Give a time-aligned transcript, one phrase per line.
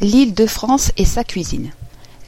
[0.00, 1.72] L'Île-de-France et sa cuisine.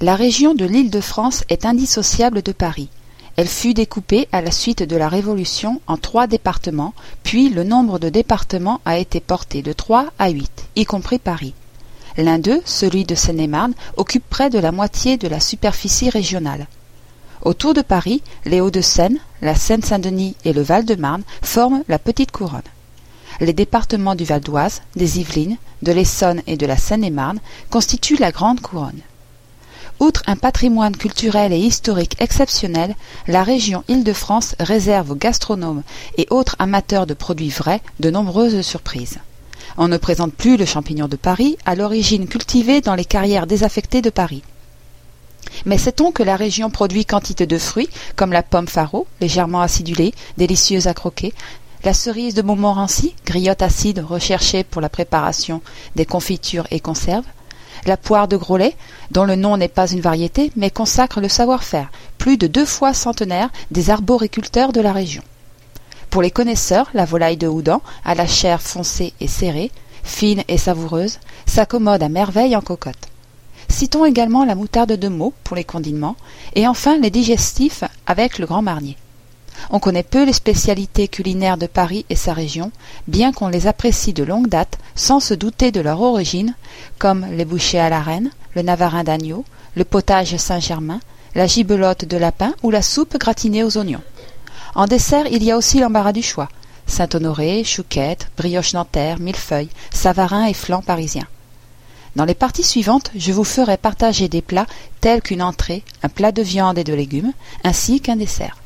[0.00, 2.89] La région de l'Île-de-France est indissociable de Paris.
[3.36, 8.01] Elle fut découpée à la suite de la Révolution en trois départements, puis le nombre
[8.01, 11.54] de départements a été porté de trois à huit, y compris Paris.
[12.17, 16.66] L'un d'eux, celui de Seine-et-Marne, occupe près de la moitié de la superficie régionale.
[17.43, 22.62] Autour de Paris, les Hauts-de-Seine, la Seine-Saint-Denis et le Val-de-Marne forment la petite couronne
[23.41, 27.40] les départements du Val d'Oise, des Yvelines, de l'Essonne et de la Seine-et-Marne
[27.70, 29.00] constituent la Grande Couronne.
[29.99, 32.95] Outre un patrimoine culturel et historique exceptionnel,
[33.29, 35.83] la région Île-de-France réserve aux gastronomes
[36.16, 39.19] et autres amateurs de produits vrais de nombreuses surprises.
[39.77, 44.02] On ne présente plus le champignon de Paris, à l'origine cultivé dans les carrières désaffectées
[44.02, 44.43] de Paris.
[45.66, 50.15] Mais sait-on que la région produit quantité de fruits, comme la pomme faro, légèrement acidulée,
[50.38, 51.35] délicieuse à croquer,
[51.83, 55.62] la cerise de Montmorency, griotte acide recherchée pour la préparation
[55.97, 57.25] des confitures et conserves,
[57.87, 58.77] la poire de Groslay,
[59.11, 62.93] dont le nom n'est pas une variété, mais consacre le savoir-faire, plus de deux fois
[62.93, 65.22] centenaire des arboriculteurs de la région.
[66.10, 69.70] Pour les connaisseurs, la volaille de Houdan, à la chair foncée et serrée,
[70.02, 73.08] fine et savoureuse, s'accommode à merveille en cocotte.
[73.68, 76.16] Citons également la moutarde de Meaux pour les condiments,
[76.55, 78.96] et enfin les digestifs avec le grand marnier.
[79.72, 82.72] On connaît peu les spécialités culinaires de Paris et sa région,
[83.06, 86.54] bien qu'on les apprécie de longue date sans se douter de leur origine,
[86.98, 89.44] comme les bouchées à la reine, le navarin d'agneau,
[89.77, 90.98] le potage Saint-Germain,
[91.36, 94.02] la gibelotte de lapin ou la soupe gratinée aux oignons.
[94.74, 96.48] En dessert, il y a aussi l'embarras du choix.
[96.88, 101.27] Saint-Honoré, chouquette, brioche nanterre, millefeuille, savarin et flan parisien.
[102.16, 104.66] Dans les parties suivantes, je vous ferai partager des plats
[105.00, 108.56] tels qu'une entrée, un plat de viande et de légumes, ainsi qu'un dessert.